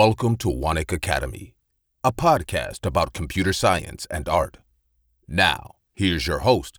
[0.00, 1.44] Welcome to Wanik Academy,
[2.02, 4.54] a podcast about computer science and art.
[5.28, 5.60] Now,
[6.00, 6.72] here's your host,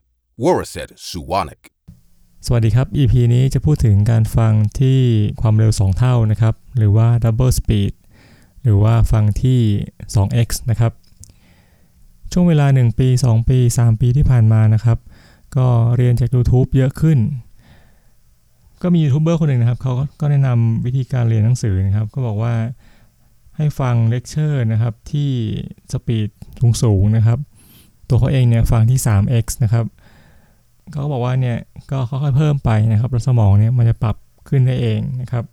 [0.43, 1.63] Waraset Suwanik.
[2.45, 4.99] สวัสดีครับ EP นี้จะพูดถึงการฟังที่
[5.41, 7.93] ความเร็ว 2 เท่านะครับ หรือว่า double speed
[8.63, 9.61] หรือว่าฟังที่
[10.15, 10.91] 2x นะครับ
[12.31, 14.97] ช่วงเวลา 1 ปี 2 ปี 3 ปีที่ผ่านมานะครับ
[15.57, 17.19] ก็เรียนจาก YouTube เยอะขึ้น
[18.81, 22.53] ก็มียูทูบเบอร์คนหนึ่งนะครับ เขาก็แนะนำวิธีการเรียนหนังสือนะครับ ก็บอกว่า
[23.57, 25.31] ให้ฟังเลคเชอร์นะครับที่
[25.91, 26.29] speed
[26.83, 27.39] สูงๆนะครับ
[28.09, 29.85] ตัวเขาเองเนี่ยฟังที่ 3x นะครับ
[30.91, 31.57] เขาบอกว่าเนี่ย
[31.91, 34.15] ก็ค่อยๆเพิ่มไปนะครับแล้วสมองเนี่ยมันจะปรับ
[34.47, 35.45] ขึ้นได้เองนะครับ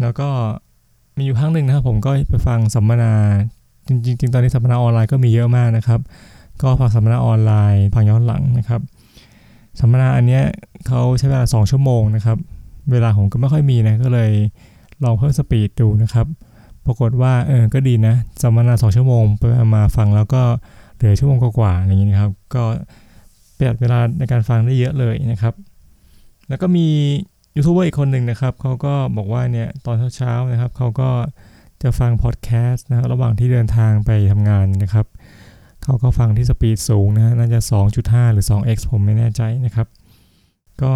[0.00, 0.28] แล้วก็
[1.16, 3.12] มีอยู่ครั้งหนึ่งนะครับผมก็ไปฟังสัมมนา
[3.88, 6.00] จริงๆตอนนี้สัมมนาออนไลน์ก็มีเยอะมากนะครับ
[6.62, 8.80] ก็ฟังสัมมนาออนไลน์ฟังย้อนหลังนะครับ
[9.80, 10.42] สัมมนาอันเนี้ย
[10.86, 12.38] เขาใช้เวลา 2 ชั่วโมงนะครับ
[12.92, 14.30] เวลาผมก็ไม่ค่อยมีนะก็เลย
[15.04, 16.26] ลองเพิ่มสปีดดูนะครับ
[16.86, 19.42] ปรากฏว่าเออก็ดีนะสัมมนาสองชั่วโมงไป
[19.76, 20.42] มาฟังแล้วก็
[20.96, 22.62] เหลือชั่วโมงกว่าๆอย่างนี้นะครับ ก็
[23.56, 25.54] ประหยัดเวลาในการฟังได้เยอะเลยนะครับ
[26.48, 26.86] แล้วก็มี
[27.56, 31.10] ยูทูบเบอร์อีกคนหนึ่งนะครับเขาก็บอกว่าเนี่ยตอนเช้าๆนะครับเขาก็
[31.82, 35.06] จะฟังพอดแคสต์นะระหว่างที่เดินทางไปทำงานนะครับ
[35.82, 37.60] เขาก็ฟังที่ speed สูงนะน่าจะ
[37.96, 39.88] 2.5 หรือ 2x ผมไม่แน่ใจนะครับ
[40.82, 40.92] ก็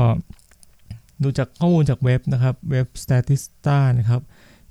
[1.22, 4.20] ดูจากข้อมูลจากเว็บนะครับเว็บ Statista นะครับ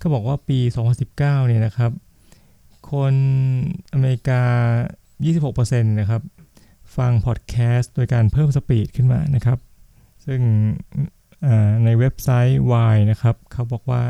[0.02, 0.60] ก็บอกว่าปี
[1.04, 1.92] 2019 เนี่ยนะครับ
[2.92, 3.14] คน
[3.94, 4.42] อเมริกา
[5.22, 6.22] 26%นะครับ
[6.98, 9.58] ฟังพอดแคสต์โดยการเพิ่ม speed ขึ้นมานะครับ
[10.26, 10.40] ซึ่ง
[11.86, 12.60] ในเว็บไซต์
[12.94, 14.04] Y นะครับ เขาบอกว่า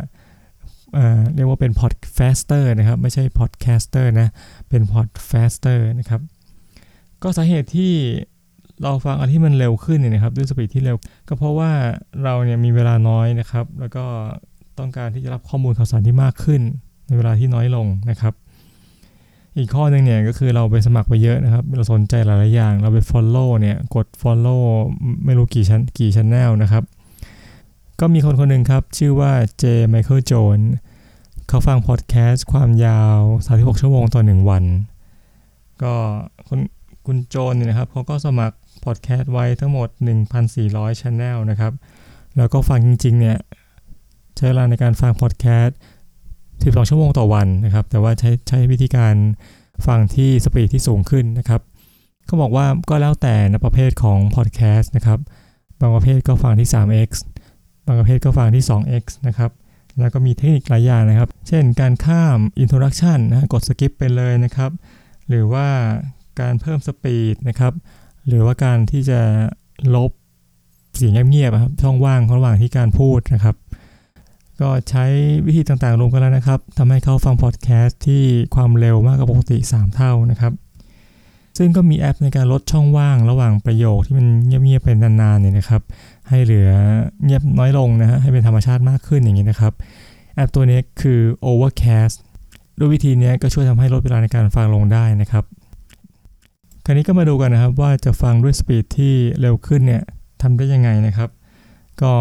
[1.36, 4.28] เรียกว่าเป็น podfaster นะครับ ไม่ใช่ podcaster นะ
[4.70, 6.22] เป็น podfaster นะครับ
[7.24, 7.94] ก็สาเหตุที่
[8.82, 11.72] เราฟังอันที่มันเร็วขึ้นเนี่ยนะครับด้วย speed ที่เร็วก็เพราะว่า
[12.24, 14.06] เราเนี่ยมีเวลาน้อยนะครับ แล้วก็
[14.80, 16.62] ต้องการที่จะรับข้อมูลข่าวสารที่มากขึ้น
[17.08, 18.34] ในเวลาที่น้อยลงนะครับ
[19.58, 24.64] อีกข้อหนึ่งเนี่ยก็คือเราไปสมัครไปเยอะนะครับ เราสนใจหลายๆอย่าง เราไป follow เนี่ยกด follow
[25.26, 26.84] ไม่รู้กี่ chan กี่ channel นะครับ
[28.00, 30.60] ก็มีคนคนหนึ่งครับ ชื่อว่าเจไมเคิลโจน
[31.48, 34.64] เขาฟังพอดแคสต์ความยาว 36 ชั่วโมงต่อ 1 วัน
[35.82, 35.94] ก็
[36.48, 36.60] คุณ
[37.06, 39.90] คุณโจนเนี่ยนะครับเขาก็สมัครพอดแคสต์ไว้ทั้งหมด
[40.46, 41.74] 1,400 channel นะครับ
[42.38, 43.38] แล้วก็ฟังจริงๆเนี่ย
[44.38, 45.78] ใช้เวลาในการฟังพอดแคสต์
[46.28, 49.16] 12 ชั่วโมงต่อวันนะครับ แต่ว่าใช้ใช้วิธีการ
[49.88, 51.62] ฟังที่ speed ที่สูงขึ้นนะครับ
[52.26, 55.20] เขาบอกว่าก็แล้วแต่ในประเภทของพอดแคสต์นะครับ
[55.80, 57.10] บางประเภทก็ฟังที่ 3x
[57.86, 59.52] บางประเภทก็ฟังที่ 2x นะครับ
[60.00, 64.72] แล้วก็มีเทคนิคหลายอย่างนะครับ เช่นการข้าม introduction นะกด skip ไปเลยนะครับ
[65.30, 65.68] หรือว่า
[66.40, 67.74] การเพิ่ม speed นะครับ
[68.28, 69.20] หรือว่าการที่จะ
[69.96, 70.12] ลบ
[70.96, 73.56] เสียงเงียบๆครับช่องว่างระหว่างที่การพูดนะครับ
[74.62, 75.06] ก็ใช้
[75.46, 78.24] วิธีต่างๆรวมกันแล้วนะครับทำให้เขาฟังพอดแคสต์ที่
[78.56, 80.54] ความเร็วมากกว่าปกติ 3 เท่านะครับ
[81.58, 85.82] ซึ่งก็มีแอปในการลดช่องว่างระหว่างประโยคที่มันเงียบๆเป็นนานๆเนี่ยนะครับ
[86.30, 86.70] ให้เหลือ
[87.24, 89.74] เงียบน้อยลงนะฮะให้เป็นธรรมชาติมากขึ้นอย่างนี้นะครับ
[90.36, 91.20] แอปตัวนี้คือ
[91.50, 92.16] Overcast
[92.80, 95.44] ด้วยวิธีนี้ก็ช่วยทำให้ลดเวลาในการฟังลงได้นะครับ
[96.86, 100.04] คราวนี้ก็มาดูกันนะครับว่าจะฟังด้วย speed ที่เร็วขึ้นเนี่ย
[100.42, 101.30] ทำได้ยังไงนะครับ
[102.02, 102.14] ก็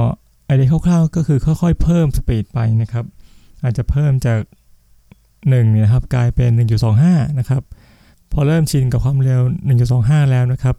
[0.46, 3.04] ไอเดียคร่าวๆก็คือค่อยๆ เพิ่ม speed ไปนะครับ
[3.62, 4.40] อาจจะเพิ่มจาก
[5.06, 6.50] 1เนี่ยนะครับกลายเป็น
[6.94, 7.62] 1.25 นะครับ
[8.32, 9.42] พอเริ่มชินกับความเร็ว
[9.86, 10.76] 1.25 แล้วนะครับ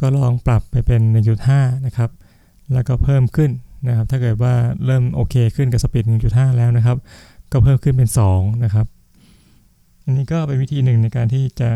[0.00, 1.00] ก็ลองปรับไปเป็น
[1.44, 2.10] 1.5 นะครับ
[2.72, 3.50] แล้วก็เพิ่มขึ้น
[3.88, 4.54] นะครับ ถ้าเกิดว่า
[4.86, 6.96] เริ่มโอเคขึ้นกับสปีด 1.5 แล้วนะครับ
[7.52, 8.86] ก็เพิ่มขึ้นเป็น 2 นะครับ
[10.04, 11.70] อันนี้ก็เป็นวิธีหนึ่งในการที่จะ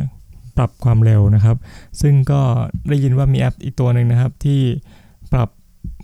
[0.56, 1.56] ปรับความเร็วนะครับ
[2.00, 2.40] ซึ่งก็
[2.88, 4.60] ได้ยินว่ามีแอปอีกตัวหนึ่งนะครับ ที่
[5.32, 5.48] ปรับ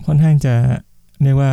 [0.07, 0.55] ค่อนข้างจะ
[1.25, 1.51] เรียกว่า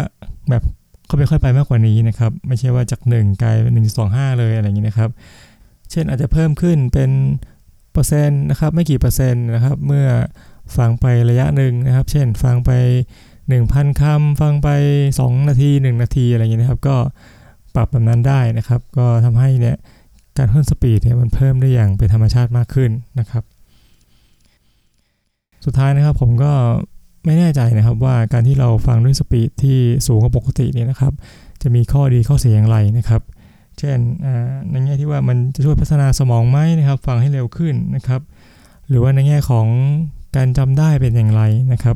[0.49, 0.63] แบบ
[1.05, 5.09] เขาไปค่อยไปมากกว่านี้นะครับ ไม่ใช่ว่าจาก 1 กลายเป็น1.25เลยอะไรอย่างนี้นะครับ
[5.91, 7.11] เช่นอาจจะเพิ่มขึ้นเป็น
[7.91, 10.07] เปอร์เซ็นต์นะครับ ไม่กี่เปอร์เซ็นต์นะครับ เมื่อ
[10.77, 12.71] ฟังไประยะหนึ่งนะครับ เช่นฟังไป
[13.35, 14.69] 1,000คำฟังไป
[15.09, 16.95] 2 นาที 1 นาทีอะไรอย่างนี้นะครับ ก็
[17.75, 19.77] ปรับแบบนั้นได้นะครับ ก็ทำให้เนี่ย
[20.37, 23.43] การเพิ่ม speed เนี่ยมันเพิ่มได้อย่างเป็นธรรมชาติมากขึ้นนะครับ
[25.65, 26.51] สุดท้ายนะครับผมก็
[27.25, 29.77] ไม่แน่ใจนะครับว่าการที่เราฟังด้วยสปีดที่
[30.07, 31.13] สูงกว่าปกติเนี่ยนะครับ
[31.61, 33.21] จะมีข้อดีข้อเสียอย่างไรนะครับ
[33.77, 33.97] เช่น
[34.69, 38.21] ในแง่ที่ว่ามันจะช่วยพัฒนาสมองไหมนะครับ ฟังให้เร็วขึ้นนะครับ
[38.89, 39.67] หรือว่าในแง่ของ
[40.35, 41.41] การจำได้เป็นอย่างไร
[41.73, 41.95] นะครับ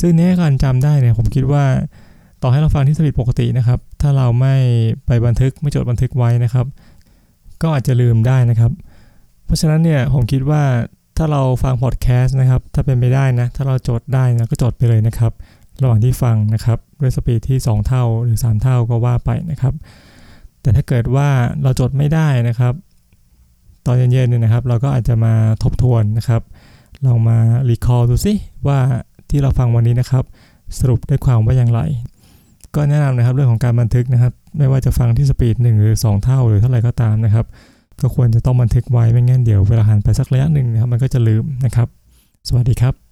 [0.00, 1.64] ซึ่งในแง่การจำได้เนี่ยผมคิดว่า
[2.42, 4.54] ต่อให้เราฟังที่สปีดปกตินะครับ ถ้าเราไม่
[5.06, 6.66] ไปบันทึกไม่จดบันทึกไว้นะครับ
[7.62, 8.72] ก็อาจจะลืมได้นะครับ
[9.44, 10.62] เพราะฉะนั้นเนี่ยผมคิดว่า
[11.24, 15.32] ถ้าเราฟังพอดแคสต์นะครับ ถ้าเป็นไปได้นะ ถ้าเราจดได้นะก็จดไปเลยนะครับ
[15.82, 19.74] ระหว่างที่ฟังนะครับด้วย speed ที่ 2 เท่าหรือ 3 เท่าก็ว่าไปนะครับ
[20.62, 21.28] แต่ถ้าเกิดว่า
[21.62, 22.74] เราจดไม่ได้นะครับ
[23.86, 26.42] ตอนเย็นๆเนี่ยนะครับ เราก็อาจจะมาทบทวนนะครับ
[27.06, 27.38] ลองมา
[27.68, 28.32] recall ดูสิ
[28.66, 28.78] ว่า
[29.30, 30.24] ที่เราฟังวันนี้นะครับ
[30.78, 31.80] สรุปได้ความว่าอย่างไร
[32.74, 37.46] ก็แนะนำนะครับเรื่องของการบันทึกนะครับ ไม่ว่าจะฟังที่สปีด1หรือ 2 เท่าหรือเท่าไรก็ตามนะครับ
[38.00, 41.88] ก็ควรจะต้องบันทึกไว้ไม่งั้นเดี๋ยวเวลาหันไปสักระยะหนึ่งนะครับมันก็จะลืมนะครับ
[42.48, 43.11] สวัสดีครับ